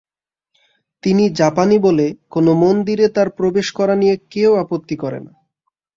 তিনি 1.03 1.23
জাপানী 1.31 1.77
বলে 1.79 2.05
কোন 2.29 2.45
মন্দিরে 2.53 3.05
তাঁর 3.07 3.29
প্রবেশ 3.29 3.67
করা 3.71 3.95
নিয়ে 3.95 4.15
কেউ 4.29 4.51
আপত্তি 4.55 4.95
করে 4.95 5.19
না। 5.19 5.31